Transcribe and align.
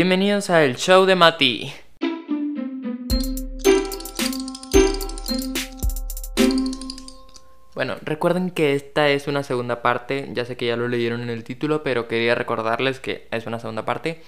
Bienvenidos 0.00 0.48
al 0.48 0.76
show 0.76 1.06
de 1.06 1.16
Mati. 1.16 1.72
Bueno, 7.74 7.96
recuerden 8.02 8.52
que 8.52 8.76
esta 8.76 9.08
es 9.08 9.26
una 9.26 9.42
segunda 9.42 9.82
parte, 9.82 10.28
ya 10.34 10.44
sé 10.44 10.56
que 10.56 10.66
ya 10.66 10.76
lo 10.76 10.86
leyeron 10.86 11.22
en 11.22 11.30
el 11.30 11.42
título, 11.42 11.82
pero 11.82 12.06
quería 12.06 12.36
recordarles 12.36 13.00
que 13.00 13.26
es 13.32 13.46
una 13.46 13.58
segunda 13.58 13.84
parte. 13.84 14.22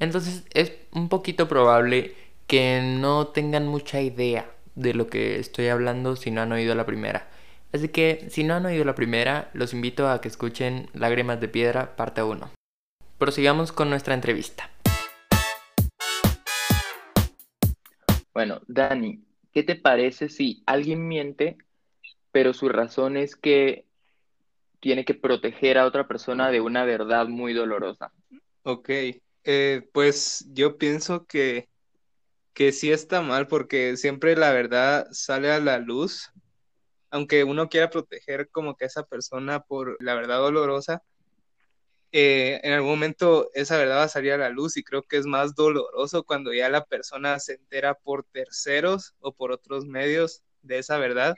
Entonces 0.00 0.42
es 0.54 0.72
un 0.90 1.08
poquito 1.08 1.46
probable 1.46 2.16
que 2.48 2.82
no 2.82 3.28
tengan 3.28 3.68
mucha 3.68 4.00
idea 4.00 4.50
de 4.74 4.92
lo 4.92 5.06
que 5.06 5.38
estoy 5.38 5.68
hablando 5.68 6.16
si 6.16 6.32
no 6.32 6.40
han 6.40 6.50
oído 6.50 6.74
la 6.74 6.84
primera. 6.84 7.28
Así 7.72 7.90
que 7.90 8.26
si 8.28 8.42
no 8.42 8.54
han 8.54 8.66
oído 8.66 8.84
la 8.84 8.96
primera, 8.96 9.50
los 9.52 9.72
invito 9.72 10.10
a 10.10 10.20
que 10.20 10.26
escuchen 10.26 10.88
Lágrimas 10.94 11.40
de 11.40 11.46
Piedra, 11.46 11.94
parte 11.94 12.24
1. 12.24 12.50
Prosigamos 13.18 13.70
con 13.70 13.88
nuestra 13.88 14.14
entrevista. 14.14 14.71
Bueno, 18.34 18.60
Dani, 18.66 19.24
¿qué 19.52 19.62
te 19.62 19.76
parece 19.76 20.28
si 20.28 20.62
alguien 20.66 21.06
miente, 21.06 21.58
pero 22.32 22.54
su 22.54 22.68
razón 22.68 23.16
es 23.16 23.36
que 23.36 23.86
tiene 24.80 25.04
que 25.04 25.14
proteger 25.14 25.78
a 25.78 25.86
otra 25.86 26.08
persona 26.08 26.50
de 26.50 26.60
una 26.60 26.84
verdad 26.84 27.28
muy 27.28 27.52
dolorosa? 27.52 28.12
Ok, 28.64 28.90
eh, 29.44 29.88
pues 29.92 30.46
yo 30.52 30.78
pienso 30.78 31.26
que, 31.26 31.68
que 32.54 32.72
sí 32.72 32.92
está 32.92 33.22
mal 33.22 33.48
porque 33.48 33.96
siempre 33.96 34.36
la 34.36 34.52
verdad 34.52 35.06
sale 35.12 35.52
a 35.52 35.60
la 35.60 35.78
luz 35.78 36.30
aunque 37.10 37.44
uno 37.44 37.68
quiera 37.68 37.90
proteger 37.90 38.48
como 38.50 38.76
que 38.76 38.84
a 38.84 38.88
esa 38.88 39.04
persona 39.04 39.60
por 39.60 39.96
la 40.02 40.14
verdad 40.14 40.38
dolorosa, 40.38 41.02
eh, 42.12 42.60
en 42.62 42.72
algún 42.72 42.90
momento 42.90 43.50
esa 43.54 43.78
verdad 43.78 43.96
va 43.96 44.02
a 44.04 44.08
salir 44.08 44.32
a 44.32 44.38
la 44.38 44.50
luz 44.50 44.76
y 44.76 44.84
creo 44.84 45.02
que 45.02 45.16
es 45.16 45.26
más 45.26 45.54
doloroso 45.54 46.24
cuando 46.24 46.52
ya 46.52 46.68
la 46.68 46.84
persona 46.84 47.38
se 47.38 47.54
entera 47.54 47.94
por 47.94 48.24
terceros 48.24 49.14
o 49.20 49.32
por 49.32 49.50
otros 49.50 49.86
medios 49.86 50.42
de 50.60 50.78
esa 50.78 50.98
verdad. 50.98 51.34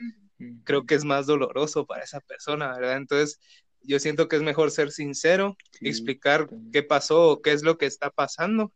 Creo 0.65 0.85
que 0.85 0.97
es 0.97 1.05
más 1.05 1.27
doloroso 1.27 1.87
para 1.87 2.03
esa 2.03 2.21
persona, 2.21 2.77
¿verdad? 2.77 2.97
Entonces, 2.97 3.39
yo 3.83 4.01
siento 4.01 4.29
que 4.29 4.37
es 4.37 4.43
mejor 4.43 4.73
ser 4.73 4.91
sincero, 4.91 5.57
explicar 5.81 6.49
qué 6.73 6.83
pasó 6.83 7.31
o 7.31 7.43
qué 7.43 7.53
es 7.53 7.63
lo 7.63 7.79
que 7.79 7.87
está 7.87 8.11
pasando 8.11 8.73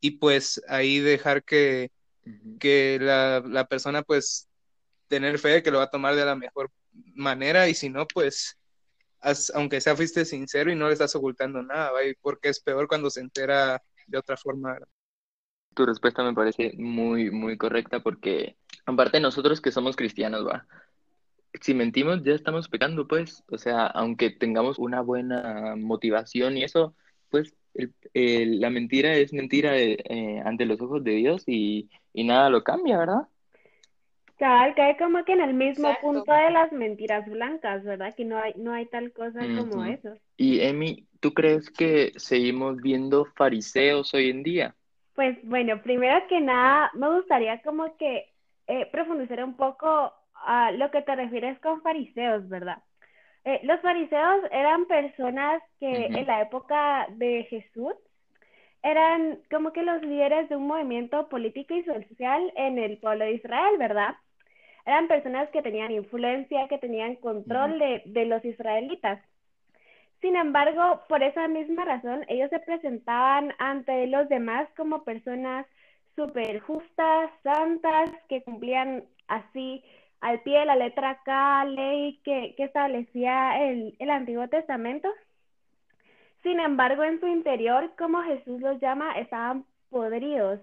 y 0.00 0.12
pues 0.12 0.60
ahí 0.68 0.98
dejar 0.98 1.44
que, 1.44 1.92
que 2.58 2.98
la, 3.00 3.42
la 3.46 3.66
persona 3.68 4.02
pues 4.02 4.48
tener 5.06 5.38
fe 5.38 5.48
de 5.48 5.62
que 5.62 5.70
lo 5.70 5.78
va 5.78 5.84
a 5.84 5.90
tomar 5.90 6.16
de 6.16 6.24
la 6.24 6.34
mejor 6.34 6.72
manera 7.14 7.68
y 7.68 7.74
si 7.74 7.88
no, 7.88 8.06
pues, 8.06 8.58
aunque 9.54 9.80
sea 9.80 9.96
fuiste 9.96 10.24
sincero 10.24 10.70
y 10.70 10.76
no 10.76 10.86
le 10.86 10.92
estás 10.92 11.14
ocultando 11.16 11.62
nada, 11.62 11.90
porque 12.20 12.48
es 12.48 12.60
peor 12.60 12.88
cuando 12.88 13.10
se 13.10 13.20
entera 13.20 13.82
de 14.06 14.18
otra 14.18 14.36
forma. 14.36 14.78
Tu 15.74 15.86
respuesta 15.86 16.22
me 16.22 16.34
parece 16.34 16.72
muy, 16.76 17.30
muy 17.30 17.56
correcta 17.56 18.00
porque, 18.00 18.56
aparte 18.86 19.20
nosotros 19.20 19.60
que 19.60 19.72
somos 19.72 19.96
cristianos, 19.96 20.46
va, 20.46 20.66
si 21.60 21.74
mentimos 21.74 22.22
ya 22.22 22.32
estamos 22.32 22.68
pecando, 22.68 23.06
pues, 23.06 23.42
o 23.48 23.58
sea, 23.58 23.86
aunque 23.86 24.30
tengamos 24.30 24.78
una 24.78 25.00
buena 25.00 25.74
motivación 25.76 26.56
y 26.56 26.64
eso, 26.64 26.94
pues 27.30 27.54
la 28.12 28.70
mentira 28.70 29.14
es 29.14 29.32
mentira 29.32 29.76
eh, 29.76 30.42
ante 30.44 30.66
los 30.66 30.80
ojos 30.80 31.02
de 31.02 31.12
Dios 31.12 31.42
y, 31.46 31.90
y 32.12 32.24
nada 32.24 32.50
lo 32.50 32.62
cambia, 32.62 32.98
¿verdad? 32.98 33.28
Cabal, 34.44 34.74
cae 34.74 34.98
como 34.98 35.24
que 35.24 35.32
en 35.32 35.40
el 35.40 35.54
mismo 35.54 35.88
punto 36.02 36.30
de 36.30 36.50
las 36.50 36.70
mentiras 36.70 37.24
blancas, 37.26 37.82
¿verdad? 37.82 38.14
Que 38.14 38.26
no 38.26 38.36
hay, 38.36 38.52
no 38.56 38.74
hay 38.74 38.84
tal 38.84 39.10
cosa 39.10 39.40
como 39.40 39.82
eso. 39.86 40.18
Y 40.36 40.60
Emi, 40.60 41.06
¿tú 41.20 41.32
crees 41.32 41.70
que 41.70 42.12
seguimos 42.16 42.76
viendo 42.82 43.24
fariseos 43.36 44.12
hoy 44.12 44.28
en 44.28 44.42
día? 44.42 44.74
Pues 45.14 45.38
bueno, 45.44 45.80
primero 45.80 46.26
que 46.28 46.42
nada, 46.42 46.90
me 46.92 47.08
gustaría 47.16 47.62
como 47.62 47.96
que 47.96 48.34
eh, 48.66 48.86
profundizar 48.92 49.42
un 49.42 49.56
poco 49.56 50.12
a 50.34 50.72
lo 50.72 50.90
que 50.90 51.00
te 51.00 51.16
refieres 51.16 51.58
con 51.60 51.80
fariseos, 51.80 52.46
¿verdad? 52.46 52.82
Eh, 53.46 53.60
los 53.62 53.80
fariseos 53.80 54.42
eran 54.50 54.84
personas 54.84 55.62
que 55.80 56.04
en 56.04 56.26
la 56.26 56.42
época 56.42 57.06
de 57.12 57.44
Jesús 57.44 57.94
eran 58.82 59.38
como 59.50 59.72
que 59.72 59.82
los 59.82 60.02
líderes 60.02 60.50
de 60.50 60.56
un 60.56 60.66
movimiento 60.66 61.30
político 61.30 61.72
y 61.72 61.82
social 61.84 62.52
en 62.56 62.76
el 62.78 62.98
pueblo 62.98 63.24
de 63.24 63.32
Israel, 63.32 63.78
¿verdad? 63.78 64.14
Eran 64.86 65.08
personas 65.08 65.48
que 65.50 65.62
tenían 65.62 65.92
influencia, 65.92 66.68
que 66.68 66.78
tenían 66.78 67.16
control 67.16 67.78
de, 67.78 68.02
de 68.06 68.26
los 68.26 68.44
israelitas. 68.44 69.20
Sin 70.20 70.36
embargo, 70.36 71.02
por 71.08 71.22
esa 71.22 71.48
misma 71.48 71.84
razón, 71.84 72.24
ellos 72.28 72.50
se 72.50 72.60
presentaban 72.60 73.52
ante 73.58 74.06
los 74.06 74.28
demás 74.28 74.68
como 74.76 75.04
personas 75.04 75.66
súper 76.16 76.60
justas, 76.60 77.30
santas, 77.42 78.10
que 78.28 78.42
cumplían 78.42 79.04
así 79.28 79.84
al 80.20 80.40
pie 80.40 80.60
de 80.60 80.64
la 80.64 80.76
letra 80.76 81.20
cada 81.24 81.64
ley 81.66 82.20
que, 82.24 82.54
que 82.56 82.64
establecía 82.64 83.62
el, 83.62 83.94
el 83.98 84.10
Antiguo 84.10 84.48
Testamento. 84.48 85.08
Sin 86.42 86.60
embargo, 86.60 87.04
en 87.04 87.20
su 87.20 87.26
interior, 87.26 87.92
como 87.98 88.22
Jesús 88.22 88.60
los 88.60 88.80
llama, 88.80 89.18
estaban 89.18 89.64
podridos. 89.90 90.60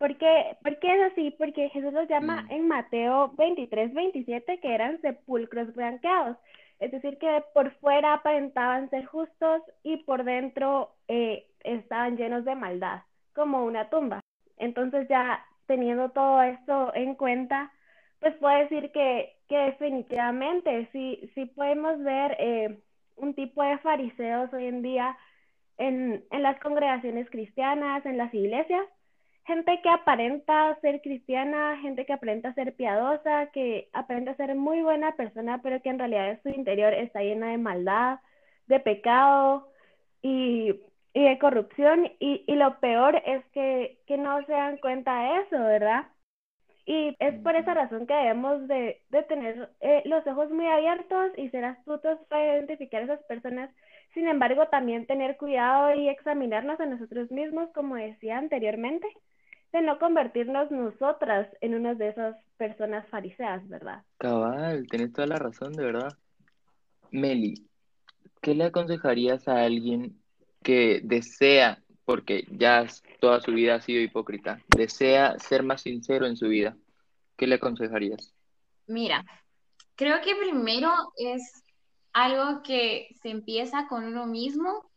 ¿Por 0.00 0.16
qué, 0.16 0.56
es 0.62 1.12
así? 1.12 1.30
Porque 1.32 1.68
Jesús 1.68 1.92
los 1.92 2.08
llama 2.08 2.44
mm. 2.44 2.52
en 2.52 2.68
Mateo 2.68 3.34
23, 3.36 3.92
27 3.92 4.58
que 4.58 4.74
eran 4.74 4.98
sepulcros 5.02 5.74
blanqueados. 5.74 6.38
Es 6.78 6.90
decir, 6.90 7.18
que 7.18 7.44
por 7.52 7.70
fuera 7.80 8.14
aparentaban 8.14 8.88
ser 8.88 9.04
justos 9.04 9.60
y 9.82 9.98
por 10.04 10.24
dentro 10.24 10.94
eh, 11.06 11.46
estaban 11.64 12.16
llenos 12.16 12.46
de 12.46 12.54
maldad, 12.54 13.02
como 13.34 13.62
una 13.66 13.90
tumba. 13.90 14.20
Entonces 14.56 15.06
ya 15.06 15.44
teniendo 15.66 16.08
todo 16.12 16.40
esto 16.40 16.94
en 16.94 17.14
cuenta, 17.14 17.70
pues 18.20 18.34
puedo 18.36 18.56
decir 18.56 18.90
que, 18.92 19.36
que 19.50 19.58
definitivamente 19.58 20.88
sí, 20.92 21.30
sí 21.34 21.44
podemos 21.44 22.02
ver 22.02 22.36
eh, 22.38 22.78
un 23.16 23.34
tipo 23.34 23.62
de 23.62 23.76
fariseos 23.76 24.50
hoy 24.54 24.64
en 24.64 24.80
día 24.80 25.14
en, 25.76 26.24
en 26.30 26.42
las 26.42 26.58
congregaciones 26.60 27.28
cristianas, 27.28 28.06
en 28.06 28.16
las 28.16 28.32
iglesias, 28.32 28.86
gente 29.50 29.80
que 29.82 29.88
aparenta 29.88 30.78
ser 30.80 31.00
cristiana, 31.02 31.76
gente 31.82 32.06
que 32.06 32.12
aparenta 32.12 32.54
ser 32.54 32.74
piadosa, 32.76 33.50
que 33.52 33.88
aparenta 33.92 34.36
ser 34.36 34.54
muy 34.54 34.80
buena 34.82 35.16
persona, 35.16 35.60
pero 35.62 35.82
que 35.82 35.90
en 35.90 35.98
realidad 35.98 36.38
su 36.44 36.50
interior 36.50 36.94
está 36.94 37.20
llena 37.20 37.48
de 37.50 37.58
maldad, 37.58 38.20
de 38.68 38.78
pecado 38.78 39.68
y, 40.22 40.80
y 41.14 41.24
de 41.24 41.38
corrupción. 41.40 42.12
Y, 42.20 42.44
y, 42.46 42.54
lo 42.54 42.78
peor 42.78 43.20
es 43.26 43.44
que, 43.52 43.98
que 44.06 44.16
no 44.18 44.44
se 44.46 44.52
dan 44.52 44.78
cuenta 44.78 45.12
de 45.22 45.40
eso, 45.42 45.58
¿verdad? 45.58 46.06
Y 46.86 47.16
es 47.18 47.34
por 47.42 47.56
esa 47.56 47.74
razón 47.74 48.06
que 48.06 48.14
debemos 48.14 48.68
de, 48.68 49.02
de 49.10 49.22
tener 49.24 49.70
eh, 49.80 50.02
los 50.06 50.24
ojos 50.28 50.50
muy 50.50 50.66
abiertos 50.66 51.32
y 51.36 51.48
ser 51.50 51.64
astutos 51.64 52.18
para 52.28 52.56
identificar 52.56 53.02
a 53.02 53.04
esas 53.04 53.22
personas. 53.24 53.70
Sin 54.14 54.28
embargo, 54.28 54.68
también 54.68 55.06
tener 55.06 55.36
cuidado 55.36 55.94
y 55.94 56.08
examinarnos 56.08 56.78
a 56.80 56.86
nosotros 56.86 57.30
mismos, 57.32 57.68
como 57.74 57.96
decía 57.96 58.38
anteriormente, 58.38 59.06
de 59.72 59.82
no 59.82 59.98
convertirnos 59.98 60.70
nosotras 60.70 61.48
en 61.60 61.74
una 61.74 61.94
de 61.94 62.08
esas 62.08 62.36
personas 62.56 63.08
fariseas, 63.08 63.66
¿verdad? 63.68 64.02
Cabal, 64.18 64.86
tienes 64.88 65.12
toda 65.12 65.28
la 65.28 65.38
razón, 65.38 65.72
de 65.72 65.84
verdad. 65.84 66.12
Meli, 67.10 67.66
¿qué 68.40 68.54
le 68.54 68.64
aconsejarías 68.64 69.46
a 69.48 69.62
alguien 69.62 70.20
que 70.62 71.00
desea 71.02 71.82
porque 72.10 72.44
ya 72.50 72.86
toda 73.20 73.40
su 73.40 73.52
vida 73.52 73.76
ha 73.76 73.80
sido 73.80 74.00
hipócrita, 74.00 74.60
desea 74.76 75.38
ser 75.38 75.62
más 75.62 75.82
sincero 75.82 76.26
en 76.26 76.36
su 76.36 76.48
vida, 76.48 76.76
¿qué 77.36 77.46
le 77.46 77.54
aconsejarías? 77.54 78.34
Mira, 78.88 79.24
creo 79.94 80.20
que 80.20 80.34
primero 80.34 80.90
es 81.16 81.62
algo 82.12 82.62
que 82.64 83.14
se 83.22 83.30
empieza 83.30 83.86
con 83.86 84.04
uno 84.04 84.26
mismo, 84.26 84.90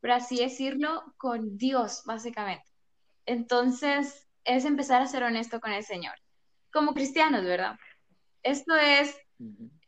por 0.00 0.12
así 0.12 0.38
decirlo, 0.38 1.02
con 1.18 1.58
Dios, 1.58 2.02
básicamente. 2.06 2.64
Entonces, 3.28 4.26
es 4.42 4.64
empezar 4.64 5.02
a 5.02 5.06
ser 5.06 5.22
honesto 5.22 5.60
con 5.60 5.70
el 5.70 5.84
Señor, 5.84 6.14
como 6.72 6.94
cristianos, 6.94 7.44
¿verdad? 7.44 7.76
Esto 8.42 8.74
es 8.74 9.14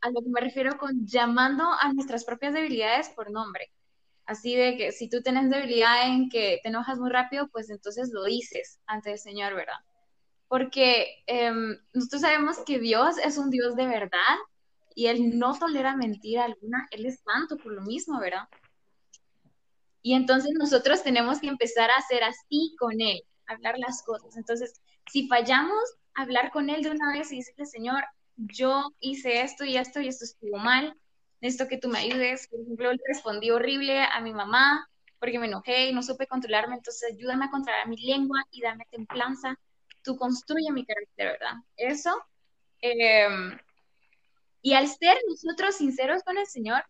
a 0.01 0.11
lo 0.11 0.21
que 0.21 0.29
me 0.29 0.41
refiero 0.41 0.77
con 0.77 1.07
llamando 1.07 1.63
a 1.63 1.91
nuestras 1.91 2.23
propias 2.23 2.53
debilidades 2.53 3.09
por 3.09 3.31
nombre. 3.31 3.71
Así 4.27 4.55
de 4.55 4.77
que 4.77 4.91
si 4.91 5.09
tú 5.09 5.23
tienes 5.23 5.49
debilidad 5.49 6.07
en 6.07 6.29
que 6.29 6.59
te 6.61 6.69
enojas 6.69 6.99
muy 6.99 7.09
rápido, 7.09 7.49
pues 7.49 7.71
entonces 7.71 8.11
lo 8.13 8.25
dices 8.25 8.79
ante 8.85 9.11
el 9.11 9.17
Señor, 9.17 9.55
¿verdad? 9.55 9.79
Porque 10.47 11.23
em, 11.25 11.75
nosotros 11.93 12.21
sabemos 12.21 12.59
que 12.59 12.77
Dios 12.77 13.17
es 13.17 13.39
un 13.39 13.49
Dios 13.49 13.75
de 13.75 13.87
verdad 13.87 14.37
y 14.93 15.07
Él 15.07 15.39
no 15.39 15.57
tolera 15.57 15.95
mentira 15.95 16.45
alguna, 16.45 16.87
Él 16.91 17.07
es 17.07 17.21
santo 17.21 17.57
por 17.57 17.73
lo 17.73 17.81
mismo, 17.81 18.19
¿verdad? 18.19 18.47
Y 20.03 20.13
entonces 20.13 20.51
nosotros 20.59 21.01
tenemos 21.01 21.39
que 21.39 21.47
empezar 21.47 21.89
a 21.89 21.95
hacer 21.95 22.23
así 22.23 22.75
con 22.77 23.01
Él, 23.01 23.23
hablar 23.51 23.77
las 23.77 24.03
cosas. 24.03 24.35
Entonces, 24.37 24.81
si 25.11 25.27
fallamos, 25.27 25.83
hablar 26.13 26.51
con 26.51 26.69
Él 26.69 26.83
de 26.83 26.91
una 26.91 27.11
vez 27.13 27.31
y 27.31 27.37
decirle, 27.37 27.65
Señor, 27.65 28.03
yo 28.35 28.89
hice 28.99 29.41
esto 29.41 29.65
y 29.65 29.77
esto 29.77 29.99
y 29.99 30.07
esto 30.07 30.25
estuvo 30.25 30.57
mal, 30.57 30.95
necesito 31.41 31.67
que 31.67 31.77
tú 31.77 31.89
me 31.89 31.99
ayudes. 31.99 32.47
Por 32.47 32.61
ejemplo, 32.61 32.91
le 32.91 32.99
respondí 33.07 33.51
horrible 33.51 34.03
a 34.03 34.19
mi 34.21 34.33
mamá 34.33 34.87
porque 35.19 35.37
me 35.37 35.45
enojé 35.45 35.89
y 35.89 35.93
no 35.93 36.01
supe 36.01 36.25
controlarme, 36.25 36.75
entonces 36.75 37.13
ayúdame 37.13 37.45
a 37.45 37.51
controlar 37.51 37.87
mi 37.87 37.97
lengua 37.97 38.43
y 38.49 38.61
dame 38.61 38.87
templanza. 38.89 39.55
Tú 40.03 40.17
construye 40.17 40.71
mi 40.71 40.83
carácter, 40.83 41.33
¿verdad? 41.39 41.53
Eso. 41.77 42.23
Em, 42.81 43.55
y 44.63 44.73
al 44.73 44.87
ser 44.87 45.17
nosotros 45.27 45.75
sinceros 45.75 46.23
con 46.23 46.39
el 46.39 46.47
Señor, 46.47 46.83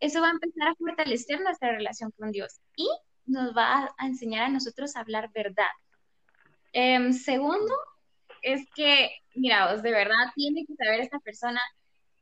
eso 0.00 0.20
va 0.20 0.28
a 0.28 0.32
empezar 0.32 0.68
a 0.68 0.74
fortalecer 0.74 1.40
nuestra 1.40 1.70
relación 1.70 2.10
con 2.12 2.32
Dios 2.32 2.60
y 2.76 2.88
nos 3.26 3.56
va 3.56 3.90
a 3.96 4.06
enseñar 4.06 4.44
a 4.44 4.48
nosotros 4.48 4.96
a 4.96 5.00
hablar 5.00 5.30
verdad. 5.32 5.70
Em, 6.80 7.12
segundo, 7.12 7.74
es 8.40 8.64
que, 8.72 9.10
mira, 9.34 9.76
de 9.76 9.90
verdad 9.90 10.30
tiene 10.36 10.64
que 10.64 10.76
saber 10.76 11.00
esta 11.00 11.18
persona 11.18 11.60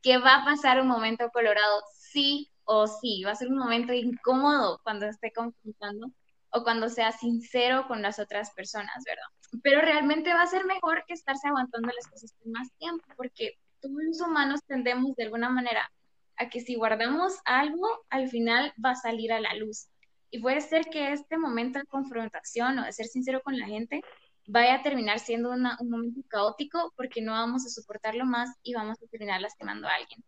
que 0.01 0.17
va 0.17 0.37
a 0.37 0.45
pasar 0.45 0.81
un 0.81 0.87
momento 0.87 1.29
colorado, 1.29 1.83
sí 1.93 2.49
o 2.63 2.87
sí. 2.87 3.21
Va 3.23 3.33
a 3.33 3.35
ser 3.35 3.49
un 3.49 3.59
momento 3.59 3.93
incómodo 3.93 4.79
cuando 4.81 5.05
esté 5.05 5.31
confrontando 5.31 6.07
o 6.49 6.63
cuando 6.63 6.89
sea 6.89 7.11
sincero 7.11 7.87
con 7.87 8.01
las 8.01 8.17
otras 8.17 8.49
personas, 8.55 9.03
¿verdad? 9.05 9.61
Pero 9.61 9.81
realmente 9.81 10.33
va 10.33 10.41
a 10.41 10.47
ser 10.47 10.65
mejor 10.65 11.03
que 11.05 11.13
estarse 11.13 11.47
aguantando 11.47 11.89
las 11.95 12.07
cosas 12.07 12.33
por 12.33 12.51
más 12.51 12.67
tiempo, 12.79 13.05
porque 13.15 13.59
todos 13.79 14.01
los 14.07 14.21
humanos 14.21 14.61
tendemos 14.65 15.15
de 15.15 15.25
alguna 15.25 15.49
manera 15.49 15.87
a 16.35 16.49
que 16.49 16.61
si 16.61 16.73
guardamos 16.73 17.35
algo, 17.45 17.87
al 18.09 18.27
final 18.27 18.73
va 18.83 18.91
a 18.91 18.95
salir 18.95 19.31
a 19.31 19.39
la 19.39 19.53
luz. 19.53 19.87
Y 20.31 20.39
puede 20.39 20.61
ser 20.61 20.85
que 20.85 21.13
este 21.13 21.37
momento 21.37 21.77
de 21.77 21.85
confrontación 21.85 22.79
o 22.79 22.85
de 22.85 22.91
ser 22.91 23.05
sincero 23.05 23.41
con 23.43 23.57
la 23.57 23.67
gente 23.67 24.01
vaya 24.47 24.75
a 24.75 24.81
terminar 24.81 25.19
siendo 25.19 25.51
un 25.51 25.89
momento 25.89 26.21
caótico 26.27 26.93
porque 26.95 27.21
no 27.21 27.33
vamos 27.33 27.65
a 27.65 27.69
soportarlo 27.69 28.25
más 28.25 28.49
y 28.63 28.73
vamos 28.73 28.97
a 29.03 29.07
terminar 29.07 29.41
lastimando 29.41 29.87
a 29.87 29.93
alguien. 29.93 30.23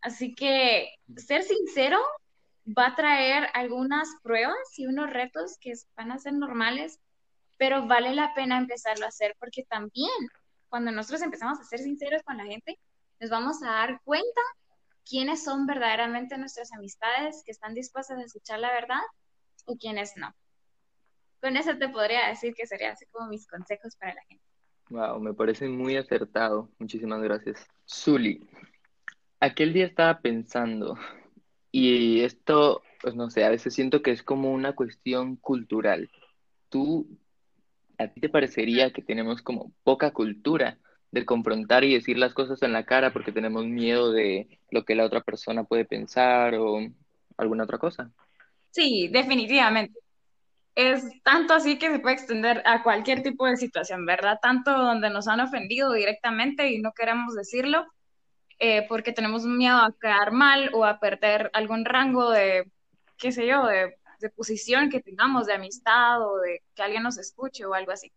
Así 0.00 0.34
que 0.34 0.94
ser 1.16 1.42
sincero 1.42 1.98
va 2.66 2.86
a 2.86 2.94
traer 2.94 3.48
algunas 3.52 4.08
pruebas 4.22 4.56
y 4.78 4.86
unos 4.86 5.10
retos 5.10 5.58
que 5.60 5.72
van 5.96 6.12
a 6.12 6.18
ser 6.18 6.32
normales, 6.32 7.00
pero 7.58 7.86
vale 7.86 8.14
la 8.14 8.32
pena 8.34 8.56
empezarlo 8.56 9.04
a 9.04 9.08
hacer 9.08 9.36
porque 9.38 9.64
también 9.64 10.10
cuando 10.68 10.92
nosotros 10.92 11.22
empezamos 11.22 11.58
a 11.58 11.64
ser 11.64 11.80
sinceros 11.80 12.22
con 12.22 12.36
la 12.36 12.44
gente, 12.44 12.78
nos 13.18 13.30
vamos 13.30 13.62
a 13.62 13.70
dar 13.70 14.00
cuenta 14.04 14.40
quiénes 15.04 15.42
son 15.42 15.66
verdaderamente 15.66 16.38
nuestras 16.38 16.72
amistades 16.72 17.42
que 17.44 17.50
están 17.50 17.74
dispuestas 17.74 18.18
a 18.18 18.22
escuchar 18.22 18.60
la 18.60 18.72
verdad 18.72 19.02
o 19.66 19.76
quiénes 19.76 20.12
no. 20.16 20.32
Con 21.40 21.56
eso 21.56 21.76
te 21.78 21.88
podría 21.88 22.28
decir 22.28 22.54
que 22.54 22.66
sería 22.66 22.92
así 22.92 23.06
como 23.06 23.28
mis 23.28 23.46
consejos 23.46 23.96
para 23.96 24.14
la 24.14 24.22
gente. 24.22 24.44
Wow, 24.90 25.20
me 25.20 25.32
parece 25.32 25.68
muy 25.68 25.96
acertado. 25.96 26.68
Muchísimas 26.78 27.22
gracias. 27.22 27.66
Zuli, 27.88 28.46
aquel 29.38 29.72
día 29.72 29.86
estaba 29.86 30.20
pensando, 30.20 30.98
y 31.72 32.22
esto, 32.22 32.82
pues 33.00 33.14
no 33.14 33.30
sé, 33.30 33.44
a 33.44 33.50
veces 33.50 33.74
siento 33.74 34.02
que 34.02 34.10
es 34.10 34.22
como 34.22 34.52
una 34.52 34.74
cuestión 34.74 35.36
cultural. 35.36 36.10
¿Tú, 36.68 37.06
a 37.98 38.08
ti 38.08 38.20
te 38.20 38.28
parecería 38.28 38.92
que 38.92 39.02
tenemos 39.02 39.42
como 39.42 39.72
poca 39.84 40.12
cultura 40.12 40.78
de 41.12 41.24
confrontar 41.24 41.84
y 41.84 41.94
decir 41.94 42.18
las 42.18 42.34
cosas 42.34 42.62
en 42.62 42.72
la 42.72 42.84
cara 42.84 43.12
porque 43.12 43.32
tenemos 43.32 43.66
miedo 43.66 44.12
de 44.12 44.60
lo 44.70 44.84
que 44.84 44.94
la 44.94 45.04
otra 45.04 45.20
persona 45.22 45.64
puede 45.64 45.84
pensar 45.84 46.54
o 46.54 46.80
alguna 47.36 47.64
otra 47.64 47.78
cosa? 47.78 48.10
Sí, 48.70 49.08
definitivamente 49.08 49.98
es 50.80 51.04
tanto 51.22 51.52
así 51.52 51.78
que 51.78 51.90
se 51.90 51.98
puede 51.98 52.14
extender 52.14 52.62
a 52.64 52.82
cualquier 52.82 53.22
tipo 53.22 53.46
de 53.46 53.56
situación, 53.56 54.06
¿verdad? 54.06 54.38
Tanto 54.40 54.70
donde 54.70 55.10
nos 55.10 55.28
han 55.28 55.40
ofendido 55.40 55.92
directamente 55.92 56.70
y 56.70 56.80
no 56.80 56.92
queremos 56.92 57.34
decirlo 57.34 57.86
eh, 58.58 58.86
porque 58.88 59.12
tenemos 59.12 59.44
miedo 59.44 59.76
a 59.76 59.94
quedar 60.00 60.32
mal 60.32 60.70
o 60.72 60.84
a 60.84 60.98
perder 60.98 61.50
algún 61.52 61.84
rango 61.84 62.30
de, 62.30 62.70
qué 63.18 63.30
sé 63.30 63.46
yo, 63.46 63.66
de, 63.66 63.94
posición 64.36 64.90
que 64.90 65.00
tengamos, 65.00 65.46
de 65.46 65.54
amistad 65.54 66.22
o 66.22 66.38
de 66.38 66.62
que 66.74 66.82
alguien 66.82 67.02
nos 67.02 67.16
escuche 67.16 67.64
o 67.64 67.72
algo 67.72 67.92
así. 67.92 68.12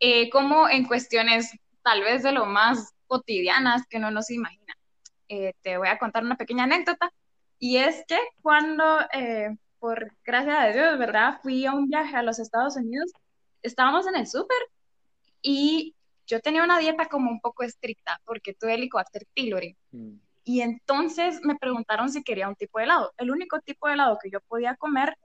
Eh, 0.00 0.30
como 0.30 0.68
en 0.68 0.84
cuestiones 0.84 1.56
tal 1.82 2.02
vez 2.02 2.24
de 2.24 2.32
lo 2.32 2.44
más 2.46 2.92
cotidianas 3.06 3.86
que 3.88 4.00
no 4.00 4.10
nos 4.10 4.30
imagina. 4.30 4.74
Eh, 5.28 5.54
te 5.62 5.78
voy 5.78 5.88
a 5.88 5.98
contar 5.98 6.24
una 6.24 6.36
pequeña 6.36 6.64
anécdota 6.64 7.12
y 7.58 7.76
es 7.76 8.04
que 8.08 8.18
cuando 8.40 8.84
por 9.82 10.12
gracias 10.24 10.56
a 10.56 10.66
Dios, 10.68 10.96
¿verdad? 10.96 11.40
Fui 11.42 11.66
a 11.66 11.72
un 11.72 11.88
viaje 11.88 12.14
a 12.14 12.22
los 12.22 12.38
Estados 12.38 12.76
Unidos, 12.76 13.10
estábamos 13.62 14.06
en 14.06 14.14
el 14.14 14.28
súper 14.28 14.56
y 15.42 15.96
yo 16.24 16.38
tenía 16.38 16.62
una 16.62 16.78
dieta 16.78 17.06
como 17.06 17.32
un 17.32 17.40
poco 17.40 17.64
estricta 17.64 18.20
porque 18.24 18.54
tuve 18.54 18.74
Helicobacter 18.74 19.26
pylori. 19.34 19.76
Mm. 19.90 20.18
Y 20.44 20.60
entonces 20.60 21.40
me 21.42 21.56
preguntaron 21.56 22.10
si 22.10 22.22
quería 22.22 22.48
un 22.48 22.54
tipo 22.54 22.78
de 22.78 22.84
helado. 22.84 23.12
El 23.16 23.32
único 23.32 23.58
tipo 23.58 23.88
de 23.88 23.94
helado 23.94 24.18
que 24.22 24.30
yo 24.30 24.40
podía 24.42 24.76
comer 24.76 25.18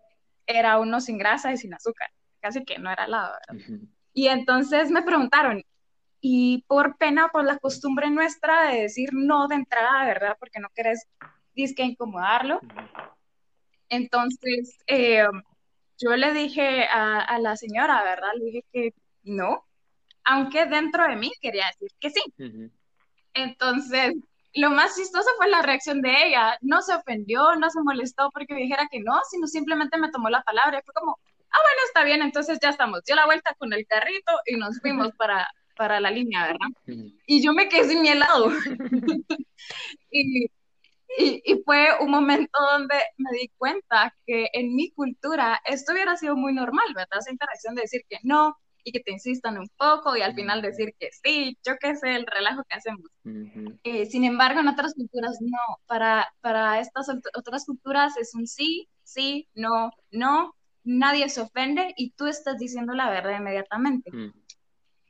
era 0.48 0.80
uno 0.80 1.02
sin 1.02 1.20
grasa 1.20 1.54
y 1.54 1.58
sin 1.58 1.76
azúcar. 1.76 2.10
Casi 2.40 2.66
que 2.66 2.80
no 2.80 2.90
era 2.92 3.06
helado, 3.06 3.36
¿verdad? 3.48 3.80
Y 4.12 4.28
entonces 4.28 4.90
me 4.90 5.04
preguntaron, 5.04 5.64
y 6.20 6.64
por 6.68 6.98
pena, 6.98 7.30
por 7.30 7.46
la 7.46 7.60
costumbre 7.60 8.10
nuestra 8.10 8.72
de 8.72 8.82
decir 8.82 9.10
no 9.14 9.48
de 9.48 9.54
entrada, 9.54 10.04
¿verdad? 10.06 10.36
Porque 10.40 10.60
no 10.60 10.70
querés 10.74 11.08
disque 11.54 11.84
incomodarlo, 11.84 12.60
entonces, 13.90 14.78
eh, 14.88 15.26
yo 15.98 16.16
le 16.16 16.34
dije 16.34 16.84
a, 16.86 17.40
la 17.40 17.56
señora, 17.56 18.04
¿verdad? 18.04 18.30
Le 18.38 18.46
dije 18.46 18.66
que 18.72 18.94
no, 19.24 19.66
aunque 20.24 20.66
dentro 20.66 21.08
de 21.08 21.16
mí 21.16 21.32
quería 21.42 21.66
decir 21.68 21.92
que 22.00 22.10
sí. 22.10 22.22
Entonces, 23.34 24.16
lo 24.54 24.70
más 24.72 24.96
chistoso 24.96 25.30
fue 25.38 25.50
la 25.50 25.62
reacción 25.62 26.02
de 26.02 26.28
ella. 26.28 26.58
No 26.62 26.82
se 26.82 26.94
ofendió, 26.94 27.56
no 27.56 27.70
se 27.70 27.82
molestó 27.82 28.30
porque 28.32 28.56
dijera 28.56 28.88
que 28.92 29.00
no, 29.00 29.20
sino 29.30 29.48
simplemente 29.48 29.98
me 29.98 30.12
tomó 30.12 30.30
la 30.30 30.42
palabra 30.42 30.80
y 30.80 30.82
fue 30.84 30.94
como, 30.94 31.20
ah, 31.50 31.60
bueno, 31.64 31.82
está 31.88 32.04
bien, 32.04 32.22
entonces 32.22 32.60
ya 32.62 32.70
estamos. 32.70 33.04
Dio 33.04 33.16
la 33.16 33.26
vuelta 33.26 33.56
con 33.58 33.74
el 33.74 33.86
carrito 33.88 34.34
y 34.46 34.56
nos 34.58 34.80
fuimos 34.82 35.12
para, 35.16 35.48
para 35.76 36.00
la 36.00 36.12
línea, 36.12 36.48
¿verdad? 36.48 37.08
Y 37.26 37.42
yo 37.42 37.54
me 37.54 37.70
quedé 37.70 37.90
sin 37.90 38.02
mi 38.02 38.10
helado. 38.10 38.52
y 40.12 40.48
y, 41.18 41.42
y, 41.46 41.64
fue 41.64 41.90
un 42.00 42.12
momento 42.12 42.60
donde 42.72 42.96
me 43.18 43.32
di 43.32 43.50
cuenta 43.58 44.16
que 44.26 44.50
en 44.54 44.76
mi 44.76 44.92
cultura 44.92 45.60
esto 45.66 45.94
hubiera 45.94 46.16
sido 46.18 46.36
muy 46.36 46.54
normal, 46.54 46.88
¿verdad? 46.96 47.20
Esa 47.20 47.32
interacción 47.32 47.76
de 47.76 47.82
decir 47.82 48.02
que 48.10 48.20
no 48.24 48.56
y 48.88 48.92
que 48.94 49.02
te 49.02 49.12
insistan 49.12 49.58
un 49.58 49.70
poco 49.78 50.16
y 50.16 50.22
al 50.22 50.34
final 50.34 50.62
decir 50.62 50.94
que 50.98 51.10
sí, 51.12 51.58
yo 51.66 51.74
qué 51.78 51.98
sé, 51.98 52.16
el 52.16 52.26
relajo 52.26 52.64
que 52.70 52.76
hacemos. 52.78 53.12
Eh, 53.84 54.06
sin 54.06 54.24
embargo, 54.24 54.62
en 54.62 54.70
otras 54.70 54.94
culturas 54.94 55.40
no. 55.42 55.58
Para, 55.88 56.34
para 56.40 56.80
estas 56.80 57.08
otras 57.36 57.66
culturas 57.66 58.16
es 58.18 58.34
un 58.34 58.48
sí, 58.48 58.88
sí, 59.04 59.50
no, 59.54 59.92
no, 60.12 60.56
nadie 60.86 61.28
se 61.28 61.42
ofende 61.42 61.94
y 61.98 62.12
tú 62.12 62.28
estás 62.28 62.58
diciendo 62.58 62.94
la 62.94 63.10
verdad 63.10 63.38
inmediatamente. 63.38 64.10
Mm. 64.10 64.34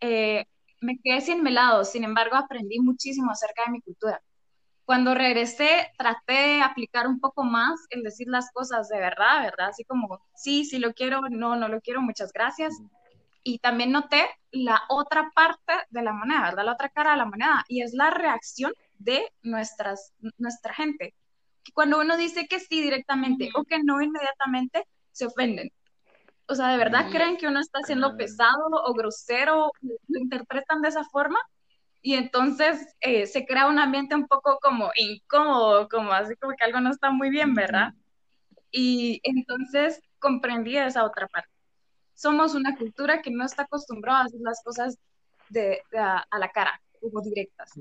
Eh, 0.02 0.46
me 0.82 1.00
quedé 1.04 1.22
sin 1.22 1.44
melado, 1.44 1.86
sin 1.86 2.04
embargo, 2.04 2.36
aprendí 2.36 2.80
muchísimo 2.80 3.32
acerca 3.32 3.64
de 3.66 3.74
mi 3.74 3.82
cultura. 3.82 4.20
Cuando 4.88 5.14
regresé, 5.14 5.92
traté 5.98 6.32
de 6.32 6.62
aplicar 6.62 7.08
un 7.08 7.20
poco 7.20 7.44
más 7.44 7.86
el 7.90 8.04
decir 8.04 8.30
las 8.30 8.50
cosas 8.54 8.88
de 8.88 8.98
verdad, 8.98 9.42
¿verdad? 9.42 9.68
Así 9.68 9.84
como, 9.84 10.22
sí, 10.34 10.64
sí 10.64 10.80
lo 10.80 10.94
quiero, 10.94 11.24
no, 11.30 11.58
no 11.58 11.68
lo 11.68 11.82
quiero, 11.82 12.02
muchas 12.02 12.32
gracias. 12.32 12.74
Y 13.44 13.60
también 13.60 13.92
noté 13.92 14.26
la 14.50 14.84
otra 14.88 15.30
parte 15.36 15.74
de 15.90 16.02
la 16.04 16.14
moneda, 16.14 16.44
¿verdad? 16.44 16.64
La 16.64 16.72
otra 16.72 16.88
cara 16.88 17.12
de 17.12 17.18
la 17.18 17.26
moneda, 17.26 17.66
y 17.68 17.82
es 17.82 17.94
la 17.94 18.12
reacción 18.12 18.72
de 18.98 19.30
nuestras, 19.42 20.14
nuestra 20.38 20.74
gente. 20.74 21.14
cuando 21.74 22.00
uno 22.00 22.16
dice 22.16 22.48
que 22.48 22.62
sí 22.62 22.82
directamente 22.82 23.50
o 23.56 23.66
que 23.66 23.84
no 23.84 24.02
inmediatamente, 24.02 24.88
se 25.12 25.26
ofenden. 25.26 25.70
O 26.48 26.56
sea, 26.56 26.70
¿de 26.70 26.78
verdad 26.78 27.10
creen 27.12 27.36
que 27.36 27.48
uno 27.48 27.60
está 27.60 27.82
siendo 27.82 28.16
pesado 28.16 28.70
o 28.86 28.94
grosero? 28.94 29.70
¿Lo 29.82 30.20
interpretan 30.22 30.82
de 30.82 30.88
esa 30.88 31.04
forma? 31.04 31.40
Y 32.08 32.14
entonces 32.14 32.96
eh, 33.02 33.28
se 33.28 33.46
crea 33.46 33.68
un 33.68 33.80
ambiente 33.80 34.16
un 34.16 34.28
poco 34.28 34.60
como 34.62 34.92
incómodo, 34.96 35.90
como 35.90 36.14
así 36.14 36.38
como 36.38 36.56
que 36.56 36.64
algo 36.64 36.80
no 36.80 36.90
está 36.90 37.12
muy 37.12 37.30
bien, 37.30 37.54
¿verdad? 37.54 37.94
Y 38.72 39.20
entonces 39.24 40.02
comprendí 40.18 40.78
esa 40.78 41.04
otra 41.04 41.28
parte. 41.28 41.50
Somos 42.14 42.56
una 42.56 42.78
cultura 42.78 43.22
que 43.22 43.30
no 43.30 43.44
está 43.44 43.64
acostumbrada 43.64 44.22
a 44.22 44.24
hacer 44.24 44.40
las 44.42 44.64
cosas 44.64 44.98
de, 45.50 45.82
a, 46.00 46.26
la 46.40 46.48
cara, 46.48 46.82
como 47.02 47.20
directas. 47.20 47.74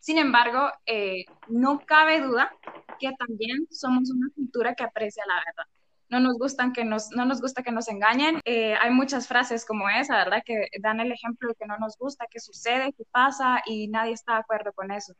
Sin 0.00 0.18
embargo, 0.18 0.72
eh, 0.84 1.26
no 1.46 1.78
cabe 1.86 2.20
duda 2.20 2.52
que 2.98 3.12
también 3.16 3.68
somos 3.70 4.10
una 4.10 4.26
cultura 4.34 4.74
que 4.74 4.82
aprecia 4.82 5.22
la 5.24 5.36
verdad 5.36 5.77
no 6.10 6.20
nos 6.20 6.38
gustan 6.38 6.72
que 6.72 6.84
nos, 6.84 7.10
no 7.10 7.24
nos 7.24 7.40
gusta 7.40 7.62
que 7.62 7.72
nos 7.72 7.88
engañen. 7.88 8.40
Eh, 8.44 8.74
hay 8.80 8.90
muchas 8.90 9.28
frases 9.28 9.64
como 9.64 9.88
esa, 9.88 10.16
¿verdad? 10.16 10.42
Que 10.44 10.68
dan 10.80 11.00
el 11.00 11.12
ejemplo 11.12 11.48
de 11.48 11.54
que 11.54 11.66
no 11.66 11.76
nos 11.78 11.96
gusta, 11.98 12.26
que 12.30 12.40
sucede, 12.40 12.92
que 12.92 13.04
pasa 13.10 13.62
y 13.66 13.88
nadie 13.88 14.12
está 14.12 14.34
de 14.34 14.40
acuerdo 14.40 14.72
con 14.72 14.90
eso. 14.90 15.14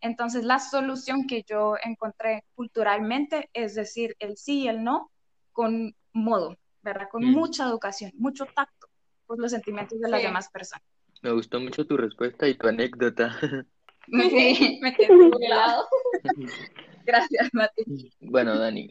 Entonces, 0.00 0.44
la 0.44 0.60
solución 0.60 1.26
que 1.26 1.42
yo 1.42 1.74
encontré 1.82 2.44
culturalmente 2.54 3.50
es 3.52 3.74
decir 3.74 4.14
el 4.20 4.36
sí 4.36 4.60
y 4.60 4.68
el 4.68 4.84
no 4.84 5.10
con 5.52 5.94
modo, 6.12 6.56
¿verdad? 6.82 7.08
Con 7.10 7.24
mm. 7.24 7.32
mucha 7.32 7.64
educación, 7.64 8.12
mucho 8.14 8.46
tacto 8.46 8.88
por 9.26 9.40
los 9.40 9.50
sentimientos 9.50 10.00
de 10.00 10.08
las 10.08 10.22
demás 10.22 10.48
personas. 10.50 10.86
Me 11.20 11.32
gustó 11.32 11.58
mucho 11.58 11.84
tu 11.84 11.96
respuesta 11.96 12.46
y 12.48 12.54
tu 12.54 12.68
anécdota. 12.68 13.36
Sí, 14.10 14.78
me 14.80 14.94
quedé 14.94 15.14
muy 15.14 15.48
lado. 15.48 15.86
Gracias, 17.04 17.50
Mati. 17.52 18.10
Bueno, 18.20 18.58
Dani, 18.58 18.90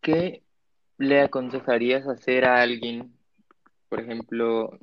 ¿qué 0.00 0.42
le 0.98 1.20
aconsejarías 1.20 2.06
hacer 2.06 2.44
a 2.44 2.60
alguien, 2.60 3.12
por 3.88 4.00
ejemplo, 4.00 4.78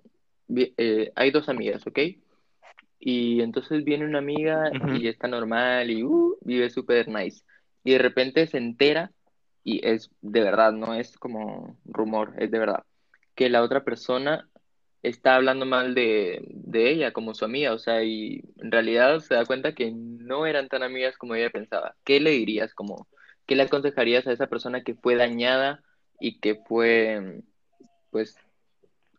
eh, 0.55 1.12
hay 1.15 1.31
dos 1.31 1.50
amigas, 1.50 1.86
¿ok? 1.86 2.00
Y 3.00 3.41
entonces 3.41 3.84
viene 3.84 4.05
una 4.05 4.19
amiga 4.19 4.72
y 4.98 5.07
está 5.07 5.27
normal 5.27 5.91
y 5.91 6.03
uh, 6.03 6.38
vive 6.41 6.69
súper 6.69 7.07
nice. 7.10 7.43
Y 7.84 7.91
de 7.91 7.98
repente 8.00 8.48
se 8.48 8.57
entera, 8.57 9.12
y 9.63 9.86
es 9.86 10.10
de 10.22 10.41
verdad, 10.41 10.72
no 10.72 10.95
es 10.95 11.17
como 11.17 11.77
rumor, 11.86 12.34
es 12.39 12.50
de 12.50 12.60
verdad, 12.60 12.84
que 13.36 13.50
la 13.50 13.62
otra 13.62 13.84
persona 13.84 14.50
está 15.03 15.36
hablando 15.36 15.65
mal 15.65 15.93
de, 15.93 16.41
de 16.50 16.89
ella 16.89 17.12
como 17.12 17.36
su 17.36 17.45
amiga, 17.45 17.74
o 17.74 17.77
sea, 17.77 18.03
y 18.03 18.41
en 18.57 18.72
realidad 18.72 19.19
se 19.19 19.36
da 19.36 19.45
cuenta 19.45 19.75
que 19.75 19.91
no 19.93 20.48
eran 20.48 20.67
tan 20.67 20.81
amigas 20.81 21.17
como 21.17 21.36
ella 21.36 21.51
pensaba. 21.51 21.95
¿Qué 22.03 22.19
le 22.19 22.31
dirías, 22.31 22.74
como, 22.74 23.07
qué 23.45 23.55
le 23.55 23.63
aconsejarías 23.63 24.25
a 24.25 24.31
esa 24.31 24.48
persona 24.48 24.84
que 24.84 24.95
fue 24.95 25.15
dañada 25.15 25.84
y 26.19 26.39
que 26.39 26.55
fue, 26.55 27.41
pues, 28.12 28.36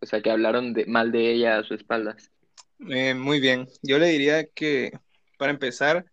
o 0.00 0.06
sea, 0.06 0.20
que 0.22 0.30
hablaron 0.30 0.72
de, 0.72 0.86
mal 0.86 1.12
de 1.12 1.32
ella 1.32 1.58
a 1.58 1.62
sus 1.64 1.78
espaldas? 1.78 2.30
Eh, 2.88 3.14
muy 3.14 3.40
bien, 3.40 3.68
yo 3.82 3.98
le 3.98 4.08
diría 4.08 4.46
que 4.46 4.92
para 5.38 5.52
empezar, 5.52 6.06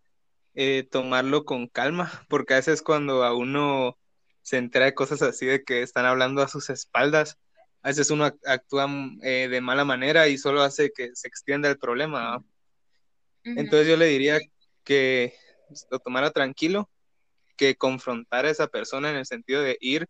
eh, 0.55 0.87
tomarlo 0.89 1.45
con 1.45 1.67
calma, 1.67 2.11
porque 2.29 2.53
a 2.53 2.57
veces 2.57 2.81
cuando 2.81 3.23
a 3.23 3.35
uno 3.35 3.97
se 4.41 4.57
entera 4.57 4.85
de 4.85 4.93
cosas 4.93 5.21
así 5.21 5.45
de 5.45 5.63
que 5.63 5.81
están 5.81 6.05
hablando 6.05 6.41
a 6.41 6.47
sus 6.47 6.69
espaldas, 6.69 7.37
a 7.81 7.89
veces 7.89 8.11
uno 8.11 8.25
ac- 8.27 8.39
actúa 8.45 8.87
mm, 8.87 9.19
eh, 9.23 9.47
de 9.49 9.61
mala 9.61 9.85
manera 9.85 10.27
y 10.27 10.37
solo 10.37 10.61
hace 10.61 10.91
que 10.91 11.11
se 11.15 11.27
extienda 11.27 11.69
el 11.69 11.77
problema. 11.77 12.43
Entonces 13.43 13.87
yo 13.87 13.97
le 13.97 14.05
diría 14.05 14.39
que 14.83 15.33
lo 15.91 15.99
tomara 15.99 16.31
tranquilo, 16.31 16.89
que 17.57 17.75
confrontara 17.75 18.47
a 18.47 18.51
esa 18.51 18.67
persona 18.67 19.09
en 19.09 19.17
el 19.17 19.25
sentido 19.25 19.61
de 19.61 19.77
ir 19.79 20.07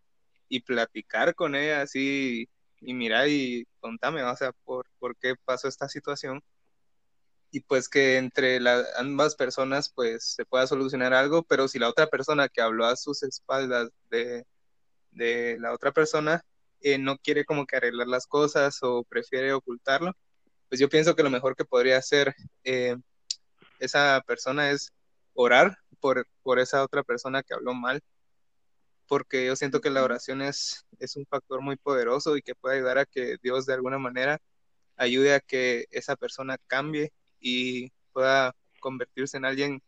y 0.56 0.62
platicar 0.62 1.36
con 1.36 1.56
ella 1.56 1.82
así 1.84 2.50
y 2.82 2.94
mirar 2.94 3.28
y 3.30 3.68
contame, 3.82 4.24
o 4.24 4.36
sea, 4.38 4.54
por, 4.66 4.88
por 5.00 5.18
qué 5.18 5.36
pasó 5.46 5.68
esta 5.68 5.90
situación. 5.90 6.42
Y 7.52 7.62
pues 7.62 7.88
que 7.90 8.18
entre 8.18 8.60
la- 8.60 8.84
ambas 8.98 9.36
personas 9.36 9.92
pues 9.94 10.26
se 10.36 10.46
pueda 10.46 10.68
solucionar 10.68 11.14
algo, 11.14 11.44
pero 11.44 11.68
si 11.68 11.80
la 11.80 11.90
otra 11.90 12.08
persona 12.08 12.50
que 12.50 12.62
habló 12.62 12.86
a 12.86 12.96
sus 12.96 13.24
espaldas 13.24 13.90
de, 14.10 14.46
de 15.12 15.58
la 15.60 15.74
otra 15.74 15.92
persona 15.94 16.44
eh, 16.82 16.98
no 17.00 17.18
quiere 17.20 17.46
como 17.46 17.66
que 17.68 17.78
arreglar 17.78 18.08
las 18.08 18.28
cosas 18.28 18.80
o 18.84 19.04
prefiere 19.06 19.54
ocultarlo, 19.54 20.14
pues 20.70 20.82
yo 20.82 20.90
pienso 20.90 21.16
que 21.16 21.24
lo 21.24 21.32
mejor 21.32 21.56
que 21.56 21.66
podría 21.66 21.98
hacer 22.00 22.36
eh, 22.66 22.98
esa 23.80 24.22
persona 24.28 24.72
es 24.72 24.94
orar 25.34 25.78
por, 26.02 26.28
por 26.44 26.60
esa 26.60 26.84
otra 26.84 27.04
persona 27.04 27.44
que 27.44 27.54
habló 27.56 27.74
mal, 27.76 28.02
porque 29.08 29.46
yo 29.46 29.56
siento 29.56 29.82
que 29.82 29.90
la 29.90 30.04
oración 30.04 30.42
es, 30.42 30.86
es 31.00 31.16
un 31.16 31.26
factor 31.26 31.62
muy 31.62 31.76
poderoso 31.76 32.38
y 32.38 32.42
que 32.42 32.56
puede 32.56 32.78
ayudar 32.78 32.98
a 33.00 33.06
que 33.06 33.38
Dios 33.42 33.66
de 33.66 33.74
alguna 33.74 34.00
manera 34.00 34.40
ayude 34.98 35.34
a 35.36 35.40
que 35.40 35.86
esa 35.92 36.16
persona 36.16 36.58
cambie 36.68 37.12
y 37.40 37.92
pueda 38.14 38.56
convertirse 38.80 39.38
en 39.38 39.46
alguien 39.46 39.82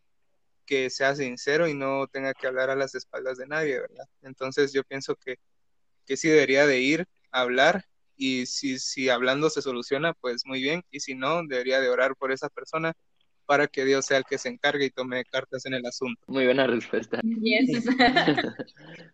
que 0.66 0.90
sea 0.90 1.14
sincero 1.14 1.68
y 1.68 1.74
no 1.74 2.08
tenga 2.08 2.34
que 2.34 2.46
hablar 2.46 2.70
a 2.70 2.76
las 2.76 2.94
espaldas 2.94 3.38
de 3.38 3.46
nadie, 3.46 3.80
¿verdad? 3.80 4.06
Entonces 4.22 4.72
yo 4.72 4.82
pienso 4.84 5.14
que, 5.16 5.38
que 6.06 6.16
sí 6.16 6.28
debería 6.28 6.66
de 6.66 6.80
ir 6.80 7.06
a 7.30 7.42
hablar 7.42 7.84
y 8.16 8.46
si, 8.46 8.78
si 8.78 9.08
hablando 9.08 9.50
se 9.50 9.62
soluciona, 9.62 10.14
pues 10.14 10.44
muy 10.46 10.62
bien, 10.62 10.82
y 10.90 11.00
si 11.00 11.14
no, 11.14 11.42
debería 11.46 11.80
de 11.80 11.88
orar 11.90 12.16
por 12.16 12.32
esa 12.32 12.48
persona 12.48 12.94
para 13.46 13.66
que 13.68 13.84
Dios 13.84 14.04
sea 14.06 14.18
el 14.18 14.24
que 14.24 14.38
se 14.38 14.48
encargue 14.48 14.86
y 14.86 14.90
tome 14.90 15.24
cartas 15.24 15.64
en 15.66 15.74
el 15.74 15.86
asunto. 15.86 16.20
Muy 16.26 16.44
buena 16.44 16.66
respuesta. 16.66 17.20
Yes. 17.22 17.86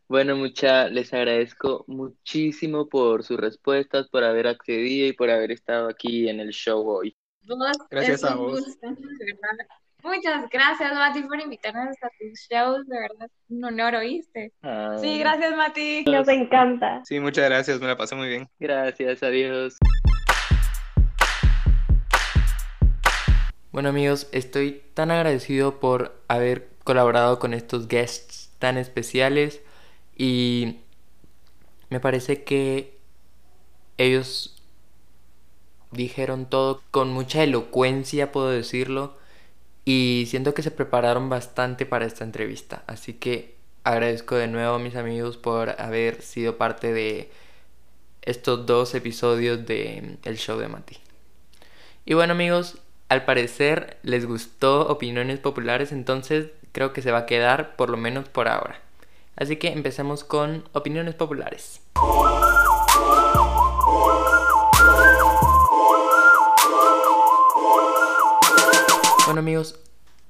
Bueno, 0.09 0.37
mucha, 0.37 0.89
les 0.89 1.13
agradezco 1.15 1.85
muchísimo 1.89 2.89
por 2.89 3.23
sus 3.25 3.39
respuestas, 3.39 4.09
por 4.09 4.25
haber 4.25 4.47
accedido 4.47 5.07
y 5.09 5.13
por 5.15 5.31
haber 5.31 5.53
estado 5.53 5.89
aquí 5.89 6.29
en 6.29 6.39
el 6.41 6.51
show 6.51 6.87
hoy. 6.87 7.17
Vos, 7.47 7.59
Gracias 7.91 8.23
es 8.23 8.25
a 8.31 8.35
vos. 8.35 8.61
gusto. 8.61 8.89
Muchas 10.03 10.51
gracias, 10.51 10.93
Mati, 10.95 11.23
por 11.23 11.41
invitarnos 11.41 11.97
a 12.03 12.09
tus 12.19 12.41
shows. 12.51 12.87
De 12.89 12.99
verdad, 12.99 13.31
un 13.49 13.65
honor, 13.65 13.95
¿oíste? 13.95 14.53
Ah, 14.63 14.97
Sí, 15.01 15.19
gracias, 15.19 15.57
Mati. 15.57 16.05
Nos 16.05 16.29
encanta. 16.29 17.01
Sí, 17.05 17.21
muchas 17.21 17.45
gracias, 17.49 17.81
me 17.81 17.87
la 17.87 17.97
pasé 17.97 18.15
muy 18.17 18.29
bien. 18.29 18.49
Gracias, 18.59 19.23
adiós. 19.23 19.79
Bueno 23.73 23.89
amigos, 23.89 24.29
estoy 24.33 24.83
tan 24.93 25.11
agradecido 25.11 25.81
por 25.81 26.15
haber 26.29 26.69
colaborado 26.85 27.39
con 27.39 27.55
estos 27.55 27.89
guests 27.89 28.51
tan 28.59 28.77
especiales 28.77 29.63
y 30.15 30.77
me 31.89 31.99
parece 31.99 32.45
que 32.45 32.99
ellos 33.97 34.63
dijeron 35.91 36.45
todo 36.51 36.83
con 36.91 37.15
mucha 37.15 37.43
elocuencia, 37.43 38.31
puedo 38.31 38.51
decirlo, 38.51 39.17
y 39.87 40.27
siento 40.29 40.53
que 40.53 40.63
se 40.63 40.71
prepararon 40.71 41.31
bastante 41.31 41.87
para 41.87 42.05
esta 42.05 42.25
entrevista. 42.25 42.85
Así 42.87 43.15
que 43.15 43.57
agradezco 43.85 44.35
de 44.35 44.49
nuevo 44.49 44.75
a 44.75 44.81
mis 44.81 44.97
amigos 44.97 45.39
por 45.39 45.81
haber 45.81 46.21
sido 46.21 46.59
parte 46.59 46.93
de 46.93 47.31
estos 48.21 48.67
dos 48.67 48.95
episodios 48.95 49.65
de 49.65 50.19
El 50.25 50.37
Show 50.37 50.59
de 50.59 50.69
Mati. 50.69 50.99
Y 52.05 52.13
bueno 52.13 52.35
amigos, 52.35 52.82
al 53.13 53.27
parecer 53.27 53.99
les 54.03 54.25
gustó 54.25 54.89
opiniones 54.89 55.39
populares, 55.39 55.93
entonces 55.93 56.47
creo 56.73 56.95
que 56.95 57.03
se 57.03 57.13
va 57.13 57.19
a 57.19 57.27
quedar 57.27 57.77
por 57.77 57.91
lo 57.91 57.99
menos 57.99 58.27
por 58.31 58.49
ahora. 58.49 58.81
Así 59.37 59.57
que 59.57 59.69
empecemos 59.69 60.25
con 60.25 60.65
opiniones 60.73 61.15
populares. 61.15 61.83
Bueno 69.27 69.41
amigos, 69.41 69.79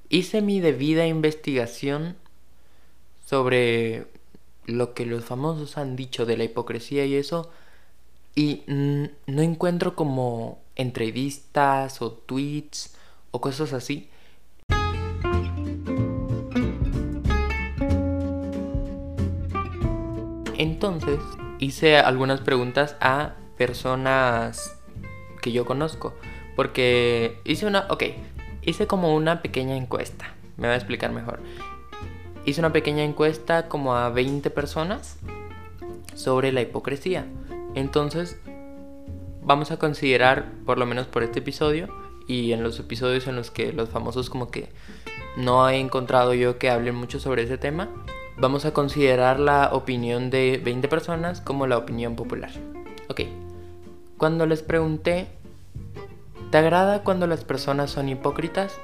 hice 0.09 0.41
mi 0.41 0.59
debida 0.59 1.07
investigación 1.07 2.17
sobre 3.25 4.07
lo 4.65 4.93
que 4.93 5.05
los 5.05 5.23
famosos 5.23 5.77
han 5.77 5.95
dicho 5.95 6.25
de 6.25 6.35
la 6.35 6.43
hipocresía 6.43 7.05
y 7.05 7.15
eso 7.15 7.49
y 8.35 8.63
no 8.67 9.41
encuentro 9.41 9.95
como 9.95 10.62
entrevistas 10.75 12.01
o 12.01 12.11
tweets 12.11 12.95
o 13.31 13.41
cosas 13.41 13.73
así. 13.73 14.09
Entonces 20.57 21.19
hice 21.59 21.97
algunas 21.97 22.41
preguntas 22.41 22.95
a 23.01 23.33
personas 23.57 24.79
que 25.41 25.51
yo 25.51 25.65
conozco. 25.65 26.13
Porque 26.55 27.39
hice 27.45 27.65
una... 27.65 27.87
Ok, 27.89 28.03
hice 28.61 28.87
como 28.87 29.15
una 29.15 29.41
pequeña 29.41 29.75
encuesta. 29.75 30.33
Me 30.57 30.67
voy 30.67 30.73
a 30.73 30.77
explicar 30.77 31.11
mejor. 31.11 31.39
Hice 32.45 32.61
una 32.61 32.73
pequeña 32.73 33.03
encuesta 33.03 33.67
como 33.67 33.95
a 33.95 34.09
20 34.09 34.49
personas 34.49 35.17
sobre 36.15 36.51
la 36.51 36.61
hipocresía. 36.61 37.25
Entonces, 37.75 38.37
vamos 39.45 39.71
a 39.71 39.77
considerar, 39.77 40.51
por 40.65 40.77
lo 40.77 40.85
menos 40.85 41.07
por 41.07 41.23
este 41.23 41.39
episodio, 41.39 41.87
y 42.27 42.53
en 42.53 42.63
los 42.63 42.79
episodios 42.79 43.27
en 43.27 43.35
los 43.35 43.51
que 43.51 43.73
los 43.73 43.89
famosos 43.89 44.29
como 44.29 44.49
que 44.49 44.69
no 45.35 45.67
he 45.69 45.77
encontrado 45.77 46.33
yo 46.33 46.57
que 46.57 46.69
hablen 46.69 46.95
mucho 46.95 47.19
sobre 47.19 47.43
ese 47.43 47.57
tema, 47.57 47.89
vamos 48.37 48.65
a 48.65 48.73
considerar 48.73 49.39
la 49.39 49.69
opinión 49.73 50.29
de 50.29 50.61
20 50.63 50.87
personas 50.87 51.41
como 51.41 51.67
la 51.67 51.77
opinión 51.77 52.15
popular. 52.15 52.51
Ok, 53.09 53.21
cuando 54.17 54.45
les 54.45 54.63
pregunté, 54.63 55.27
¿te 56.51 56.57
agrada 56.57 57.03
cuando 57.03 57.27
las 57.27 57.43
personas 57.43 57.91
son 57.91 58.09
hipócritas? 58.09 58.79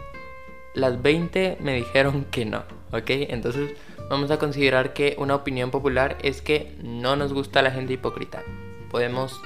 Las 0.73 1.01
20 1.01 1.57
me 1.61 1.75
dijeron 1.75 2.25
que 2.31 2.45
no, 2.45 2.63
¿ok? 2.91 3.09
Entonces 3.09 3.71
vamos 4.09 4.31
a 4.31 4.39
considerar 4.39 4.93
que 4.93 5.15
una 5.19 5.35
opinión 5.35 5.71
popular 5.71 6.17
es 6.23 6.41
que 6.41 6.75
no 6.83 7.15
nos 7.15 7.31
gusta 7.31 7.61
la 7.61 7.71
gente 7.71 7.93
hipócrita. 7.93 8.43
Podemos 8.89 9.39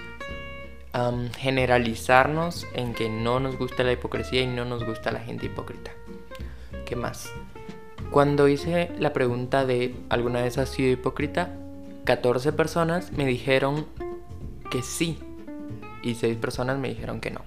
generalizarnos 1.38 2.68
en 2.74 2.94
que 2.94 3.10
no 3.10 3.40
nos 3.40 3.58
gusta 3.58 3.84
la 3.84 3.94
hipocresía 3.94 4.42
y 4.42 4.48
no 4.48 4.64
nos 4.64 4.84
gusta 4.84 5.12
la 5.12 5.20
gente 5.20 5.48
hipócrita. 5.48 5.92
¿Qué 6.86 6.96
más? 6.96 7.32
Cuando 8.12 8.48
hice 8.48 8.92
la 9.00 9.12
pregunta 9.12 9.66
de 9.66 9.96
¿alguna 10.10 10.44
vez 10.44 10.60
has 10.60 10.70
sido 10.70 10.92
hipócrita? 10.92 11.56
14 12.06 12.54
personas 12.54 13.12
me 13.12 13.26
dijeron 13.26 13.88
que 14.70 14.84
sí 14.84 15.18
y 16.04 16.16
6 16.16 16.38
personas 16.38 16.78
me 16.78 16.90
dijeron 16.90 17.20
que 17.22 17.32
no. 17.32 17.42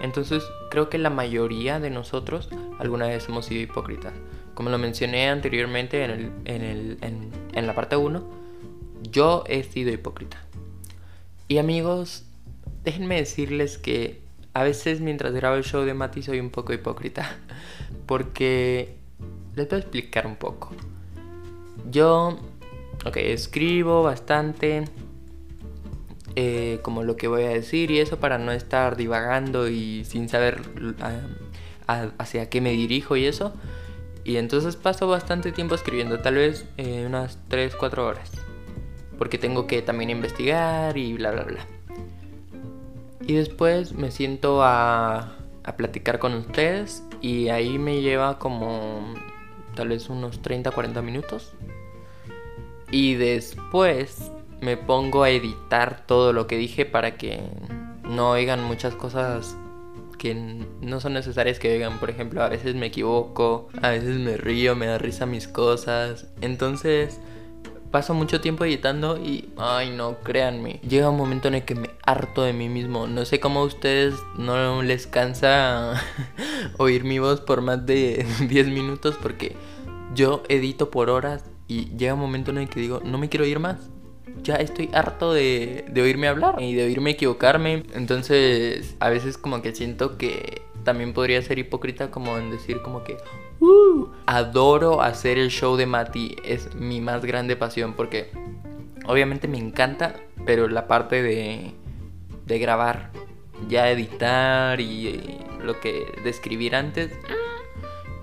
Entonces 0.00 0.44
creo 0.70 0.88
que 0.88 0.98
la 0.98 1.10
mayoría 1.10 1.80
de 1.80 1.90
nosotros 1.90 2.48
alguna 2.78 3.08
vez 3.08 3.28
hemos 3.28 3.46
sido 3.46 3.62
hipócritas. 3.62 4.12
Como 4.54 4.70
lo 4.70 4.78
mencioné 4.78 5.28
anteriormente 5.30 6.04
en, 6.04 6.10
el, 6.10 6.32
en, 6.44 6.62
el, 6.62 6.98
en, 7.00 7.30
en 7.54 7.66
la 7.66 7.74
parte 7.74 7.96
1, 7.96 8.22
yo 9.10 9.42
he 9.48 9.64
sido 9.64 9.92
hipócrita. 9.92 10.38
Y 11.48 11.58
amigos, 11.58 12.24
déjenme 12.84 13.16
decirles 13.16 13.78
que 13.78 14.20
a 14.52 14.62
veces 14.62 15.00
mientras 15.00 15.32
grabo 15.32 15.56
el 15.56 15.64
show 15.64 15.82
de 15.84 15.94
Mati 15.94 16.22
soy 16.22 16.40
un 16.40 16.50
poco 16.50 16.72
hipócrita. 16.72 17.36
Porque 18.06 18.96
les 19.56 19.68
voy 19.68 19.76
a 19.76 19.80
explicar 19.80 20.26
un 20.26 20.36
poco. 20.36 20.70
Yo 21.90 22.38
Ok, 23.06 23.16
escribo 23.18 24.02
bastante. 24.02 24.84
eh, 26.36 26.80
como 26.82 27.02
lo 27.04 27.16
que 27.16 27.28
voy 27.28 27.44
a 27.44 27.48
decir 27.50 27.90
y 27.90 28.00
eso 28.00 28.18
para 28.18 28.38
no 28.38 28.50
estar 28.52 28.96
divagando 28.96 29.68
y 29.68 30.04
sin 30.04 30.28
saber 30.28 30.62
ah, 31.86 32.08
hacia 32.18 32.48
qué 32.50 32.60
me 32.60 32.70
dirijo 32.72 33.16
y 33.16 33.26
eso. 33.26 33.52
Y 34.24 34.36
entonces 34.38 34.76
paso 34.76 35.06
bastante 35.06 35.52
tiempo 35.52 35.74
escribiendo, 35.74 36.20
tal 36.20 36.36
vez 36.36 36.66
eh, 36.78 37.04
unas 37.06 37.38
3, 37.48 37.76
4 37.76 38.06
horas. 38.06 38.30
Porque 39.18 39.38
tengo 39.38 39.66
que 39.66 39.82
también 39.82 40.10
investigar 40.10 40.96
y 40.96 41.12
bla, 41.14 41.30
bla, 41.32 41.44
bla. 41.44 41.66
Y 43.26 43.34
después 43.34 43.92
me 43.92 44.10
siento 44.10 44.62
a, 44.62 45.36
a 45.64 45.76
platicar 45.76 46.18
con 46.18 46.34
ustedes 46.34 47.02
y 47.20 47.48
ahí 47.48 47.78
me 47.78 48.02
lleva 48.02 48.38
como 48.38 49.14
tal 49.74 49.88
vez 49.88 50.08
unos 50.08 50.42
30, 50.42 50.70
40 50.70 51.02
minutos. 51.02 51.52
Y 52.90 53.14
después 53.14 54.30
me 54.60 54.76
pongo 54.76 55.22
a 55.22 55.30
editar 55.30 56.06
todo 56.06 56.32
lo 56.32 56.46
que 56.46 56.56
dije 56.56 56.86
para 56.86 57.16
que 57.16 57.42
no 58.04 58.30
oigan 58.30 58.62
muchas 58.62 58.94
cosas 58.94 59.56
que 60.18 60.34
no 60.34 61.00
son 61.00 61.14
necesarias 61.14 61.58
que 61.58 61.72
oigan. 61.72 61.98
Por 61.98 62.10
ejemplo, 62.10 62.42
a 62.42 62.48
veces 62.48 62.74
me 62.74 62.86
equivoco, 62.86 63.68
a 63.82 63.90
veces 63.90 64.18
me 64.18 64.36
río, 64.36 64.76
me 64.76 64.86
da 64.86 64.98
risa 64.98 65.26
mis 65.26 65.48
cosas. 65.48 66.26
Entonces 66.40 67.20
paso 67.90 68.12
mucho 68.12 68.40
tiempo 68.40 68.64
editando 68.64 69.18
y, 69.18 69.50
ay 69.56 69.90
no, 69.90 70.18
créanme, 70.18 70.80
llega 70.88 71.10
un 71.10 71.16
momento 71.16 71.46
en 71.46 71.54
el 71.54 71.64
que 71.64 71.76
me 71.76 71.90
harto 72.06 72.42
de 72.42 72.52
mí 72.52 72.68
mismo. 72.68 73.06
No 73.06 73.24
sé 73.24 73.40
cómo 73.40 73.60
a 73.60 73.64
ustedes 73.64 74.14
no 74.36 74.82
les 74.82 75.06
cansa 75.06 76.02
oír 76.78 77.04
mi 77.04 77.18
voz 77.18 77.40
por 77.40 77.60
más 77.60 77.84
de 77.86 78.26
10 78.48 78.68
minutos 78.68 79.16
porque 79.20 79.56
yo 80.14 80.42
edito 80.48 80.90
por 80.90 81.10
horas 81.10 81.44
y 81.66 81.86
llega 81.96 82.14
un 82.14 82.20
momento 82.20 82.50
en 82.50 82.58
el 82.58 82.68
que 82.68 82.80
digo, 82.80 83.00
no 83.04 83.18
me 83.18 83.28
quiero 83.28 83.44
oír 83.44 83.58
más. 83.58 83.90
Ya 84.42 84.56
estoy 84.56 84.90
harto 84.92 85.32
de, 85.32 85.86
de 85.88 86.02
oírme 86.02 86.28
hablar 86.28 86.60
y 86.60 86.74
de 86.74 86.84
oírme 86.84 87.10
equivocarme. 87.10 87.84
Entonces, 87.94 88.96
a 89.00 89.08
veces 89.08 89.38
como 89.38 89.62
que 89.62 89.74
siento 89.74 90.18
que 90.18 90.62
también 90.82 91.14
podría 91.14 91.40
ser 91.40 91.58
hipócrita 91.58 92.10
como 92.10 92.36
en 92.36 92.50
decir 92.50 92.82
como 92.82 93.04
que 93.04 93.16
"Uh, 93.60 94.08
adoro 94.26 95.00
hacer 95.00 95.38
el 95.38 95.48
show 95.48 95.76
de 95.76 95.86
Mati, 95.86 96.36
es 96.44 96.74
mi 96.74 97.00
más 97.00 97.24
grande 97.24 97.56
pasión 97.56 97.94
porque 97.94 98.30
obviamente 99.06 99.48
me 99.48 99.56
encanta, 99.56 100.14
pero 100.44 100.68
la 100.68 100.86
parte 100.86 101.22
de, 101.22 101.72
de 102.46 102.58
grabar, 102.58 103.10
ya 103.68 103.90
editar 103.90 104.80
y, 104.80 105.40
lo 105.62 105.80
que 105.80 106.06
describir 106.22 106.76
antes, 106.76 107.10
ah, 107.28 107.62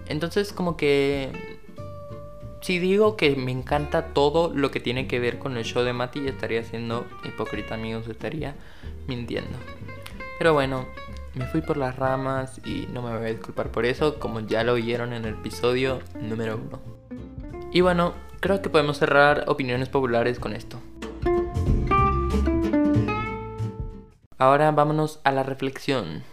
entonces 0.05 0.53
como 0.53 0.77
que 0.77 1.31
si 2.61 2.77
digo 2.77 3.17
que 3.17 3.35
me 3.35 3.51
encanta 3.51 4.13
todo 4.13 4.53
lo 4.53 4.69
que 4.69 4.79
tiene 4.79 5.07
que 5.07 5.19
ver 5.19 5.39
con 5.39 5.57
el 5.57 5.63
show 5.63 5.83
de 5.83 5.93
Mati, 5.93 6.27
estaría 6.27 6.63
siendo 6.63 7.07
hipócrita, 7.23 7.73
amigos, 7.73 8.07
estaría 8.07 8.55
mintiendo. 9.07 9.57
Pero 10.37 10.53
bueno, 10.53 10.85
me 11.33 11.47
fui 11.47 11.61
por 11.61 11.77
las 11.77 11.95
ramas 11.95 12.61
y 12.63 12.87
no 12.93 13.01
me 13.01 13.17
voy 13.17 13.27
a 13.27 13.31
disculpar 13.31 13.71
por 13.71 13.85
eso, 13.85 14.19
como 14.19 14.41
ya 14.41 14.63
lo 14.63 14.73
oyeron 14.73 15.13
en 15.13 15.25
el 15.25 15.33
episodio 15.33 16.01
número 16.19 16.57
uno. 16.57 16.79
Y 17.71 17.81
bueno, 17.81 18.13
creo 18.41 18.61
que 18.61 18.69
podemos 18.69 18.97
cerrar 18.97 19.45
opiniones 19.47 19.89
populares 19.89 20.39
con 20.39 20.53
esto. 20.53 20.77
Ahora 24.41 24.71
vámonos 24.71 25.19
a 25.23 25.31
la 25.31 25.43
reflexión. 25.43 26.23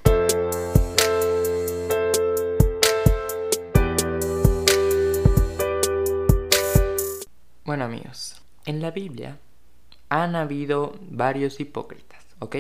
Bueno 7.67 7.85
amigos, 7.85 8.41
en 8.65 8.81
la 8.81 8.93
Biblia 8.93 9.37
han 10.09 10.37
habido 10.37 10.95
varios 11.03 11.61
hipócritas, 11.61 12.25
¿ok? 12.39 12.57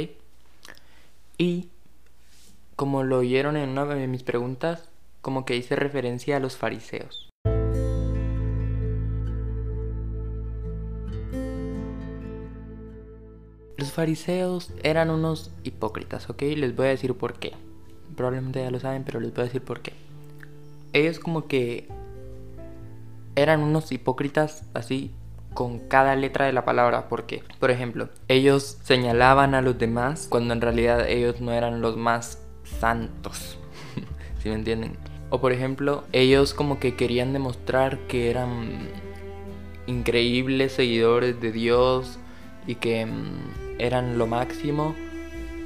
Y 1.38 1.70
como 2.76 3.02
lo 3.02 3.16
oyeron 3.16 3.56
en 3.56 3.70
una 3.70 3.86
de 3.86 4.06
mis 4.06 4.24
preguntas, 4.24 4.90
como 5.22 5.46
que 5.46 5.56
hice 5.56 5.76
referencia 5.76 6.36
a 6.36 6.40
los 6.40 6.58
fariseos. 6.58 7.27
Los 13.78 13.92
fariseos 13.92 14.72
eran 14.82 15.08
unos 15.08 15.52
hipócritas, 15.62 16.28
¿ok? 16.28 16.42
Les 16.56 16.74
voy 16.74 16.86
a 16.86 16.90
decir 16.90 17.14
por 17.14 17.34
qué. 17.34 17.52
Probablemente 18.16 18.60
ya 18.60 18.72
lo 18.72 18.80
saben, 18.80 19.04
pero 19.04 19.20
les 19.20 19.32
voy 19.32 19.42
a 19.42 19.44
decir 19.44 19.62
por 19.62 19.82
qué. 19.82 19.92
Ellos 20.92 21.20
como 21.20 21.46
que 21.46 21.86
eran 23.36 23.60
unos 23.60 23.92
hipócritas 23.92 24.64
así 24.74 25.12
con 25.54 25.78
cada 25.78 26.16
letra 26.16 26.46
de 26.46 26.52
la 26.52 26.64
palabra 26.64 27.08
porque, 27.08 27.44
por 27.60 27.70
ejemplo, 27.70 28.08
ellos 28.26 28.78
señalaban 28.82 29.54
a 29.54 29.62
los 29.62 29.78
demás 29.78 30.26
cuando 30.28 30.54
en 30.54 30.60
realidad 30.60 31.08
ellos 31.08 31.40
no 31.40 31.52
eran 31.52 31.80
los 31.80 31.96
más 31.96 32.42
santos, 32.80 33.58
si 34.42 34.48
me 34.48 34.56
entienden? 34.56 34.96
O 35.30 35.40
por 35.40 35.52
ejemplo, 35.52 36.02
ellos 36.10 36.52
como 36.52 36.80
que 36.80 36.96
querían 36.96 37.32
demostrar 37.32 37.96
que 38.08 38.28
eran 38.28 38.88
increíbles 39.86 40.72
seguidores 40.72 41.40
de 41.40 41.52
Dios 41.52 42.18
y 42.66 42.74
que 42.74 43.06
mm, 43.06 43.67
eran 43.78 44.18
lo 44.18 44.26
máximo 44.26 44.94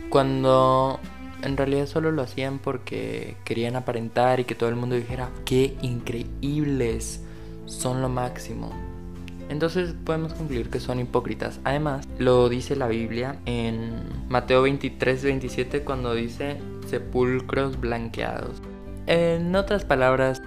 cuando 0.09 1.01
en 1.43 1.57
realidad 1.57 1.87
solo 1.87 2.13
lo 2.13 2.23
hacían 2.23 2.59
porque 2.59 3.37
querían 3.45 3.77
aparentar 3.77 4.41
y 4.41 4.45
que 4.45 4.55
todo 4.55 4.69
el 4.69 4.77
mundo 4.77 4.95
dijera 4.95 5.31
qué 5.45 5.77
increíbles 5.83 7.23
son 7.67 8.03
lo 8.03 8.09
máximo. 8.09 8.71
Entonces 9.49 9.95
podemos 10.05 10.33
concluir 10.35 10.71
que 10.71 10.81
son 10.81 11.01
hipócritas. 11.01 11.61
Además, 11.65 12.09
lo 12.19 12.49
dice 12.49 12.77
la 12.77 12.89
Biblia 12.89 13.37
en 13.45 14.03
Mateo 14.29 14.63
23, 14.63 15.25
27 15.25 15.83
cuando 15.83 16.15
dice 16.15 16.57
sepulcros 16.87 17.79
blanqueados. 17.79 18.63
En 19.07 19.55
otras 19.55 19.85
palabras, 19.85 20.43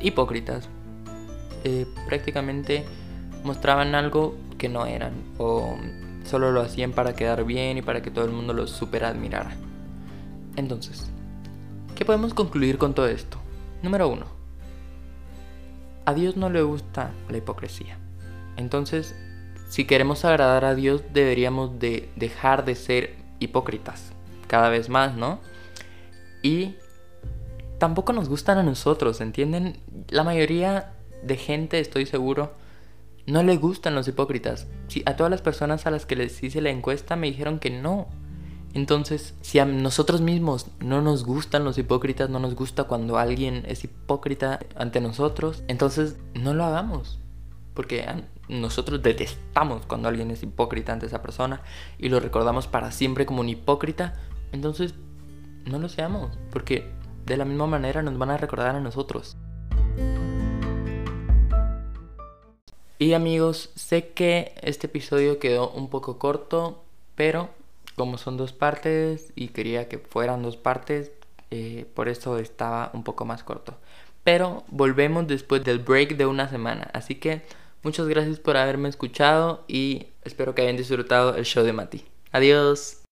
hipócritas. 0.00 0.68
Eh, 1.64 1.86
prácticamente 2.06 2.84
mostraban 3.44 3.94
algo 3.94 4.34
que 4.58 4.68
no 4.68 4.86
eran 4.86 5.12
solo 6.24 6.50
lo 6.52 6.60
hacían 6.60 6.92
para 6.92 7.14
quedar 7.14 7.44
bien 7.44 7.78
y 7.78 7.82
para 7.82 8.02
que 8.02 8.10
todo 8.10 8.24
el 8.24 8.32
mundo 8.32 8.52
los 8.52 8.70
super 8.70 9.04
admirara. 9.04 9.52
Entonces, 10.56 11.10
¿qué 11.94 12.04
podemos 12.04 12.34
concluir 12.34 12.78
con 12.78 12.94
todo 12.94 13.06
esto? 13.06 13.38
Número 13.82 14.08
uno. 14.08 14.26
A 16.06 16.14
Dios 16.14 16.36
no 16.36 16.50
le 16.50 16.62
gusta 16.62 17.12
la 17.28 17.38
hipocresía. 17.38 17.98
Entonces, 18.56 19.14
si 19.68 19.84
queremos 19.86 20.24
agradar 20.24 20.64
a 20.64 20.74
Dios, 20.74 21.02
deberíamos 21.12 21.78
de 21.78 22.10
dejar 22.16 22.64
de 22.64 22.74
ser 22.74 23.16
hipócritas. 23.40 24.12
Cada 24.46 24.68
vez 24.68 24.88
más, 24.88 25.16
¿no? 25.16 25.40
Y 26.42 26.76
tampoco 27.78 28.12
nos 28.12 28.28
gustan 28.28 28.58
a 28.58 28.62
nosotros, 28.62 29.20
¿entienden? 29.20 29.78
La 30.08 30.24
mayoría 30.24 30.92
de 31.22 31.36
gente, 31.36 31.80
estoy 31.80 32.06
seguro, 32.06 32.52
no 33.26 33.42
le 33.42 33.56
gustan 33.56 33.94
los 33.94 34.08
hipócritas. 34.08 34.66
Si 34.88 35.02
a 35.06 35.16
todas 35.16 35.30
las 35.30 35.42
personas 35.42 35.86
a 35.86 35.90
las 35.90 36.06
que 36.06 36.16
les 36.16 36.42
hice 36.42 36.60
la 36.60 36.70
encuesta 36.70 37.16
me 37.16 37.28
dijeron 37.28 37.58
que 37.58 37.70
no. 37.70 38.08
Entonces, 38.74 39.34
si 39.40 39.60
a 39.60 39.64
nosotros 39.64 40.20
mismos 40.20 40.66
no 40.80 41.00
nos 41.00 41.24
gustan 41.24 41.64
los 41.64 41.78
hipócritas, 41.78 42.28
no 42.28 42.40
nos 42.40 42.56
gusta 42.56 42.84
cuando 42.84 43.18
alguien 43.18 43.62
es 43.66 43.84
hipócrita 43.84 44.58
ante 44.74 45.00
nosotros, 45.00 45.62
entonces 45.68 46.16
no 46.34 46.54
lo 46.54 46.64
hagamos. 46.64 47.20
Porque 47.72 48.04
nosotros 48.48 49.02
detestamos 49.02 49.86
cuando 49.86 50.08
alguien 50.08 50.30
es 50.30 50.42
hipócrita 50.42 50.92
ante 50.92 51.06
esa 51.06 51.22
persona 51.22 51.62
y 51.98 52.08
lo 52.08 52.20
recordamos 52.20 52.66
para 52.66 52.90
siempre 52.90 53.26
como 53.26 53.40
un 53.40 53.48
hipócrita. 53.48 54.14
Entonces, 54.50 54.94
no 55.64 55.78
lo 55.78 55.88
seamos, 55.88 56.36
porque 56.50 56.92
de 57.26 57.36
la 57.36 57.44
misma 57.44 57.66
manera 57.66 58.02
nos 58.02 58.18
van 58.18 58.30
a 58.30 58.36
recordar 58.36 58.74
a 58.74 58.80
nosotros. 58.80 59.36
Y 62.98 63.12
amigos, 63.12 63.70
sé 63.74 64.08
que 64.08 64.54
este 64.62 64.86
episodio 64.86 65.38
quedó 65.38 65.70
un 65.70 65.90
poco 65.90 66.18
corto, 66.18 66.84
pero 67.16 67.50
como 67.96 68.18
son 68.18 68.36
dos 68.36 68.52
partes 68.52 69.32
y 69.34 69.48
quería 69.48 69.88
que 69.88 69.98
fueran 69.98 70.42
dos 70.42 70.56
partes, 70.56 71.12
eh, 71.50 71.86
por 71.94 72.08
eso 72.08 72.38
estaba 72.38 72.90
un 72.94 73.04
poco 73.04 73.24
más 73.24 73.42
corto. 73.42 73.76
Pero 74.22 74.64
volvemos 74.68 75.26
después 75.26 75.64
del 75.64 75.80
break 75.80 76.16
de 76.16 76.26
una 76.26 76.48
semana, 76.48 76.88
así 76.92 77.16
que 77.16 77.42
muchas 77.82 78.06
gracias 78.08 78.40
por 78.40 78.56
haberme 78.56 78.88
escuchado 78.88 79.64
y 79.68 80.06
espero 80.22 80.54
que 80.54 80.62
hayan 80.62 80.76
disfrutado 80.76 81.34
el 81.36 81.44
show 81.44 81.64
de 81.64 81.72
Mati. 81.72 82.04
Adiós. 82.32 83.03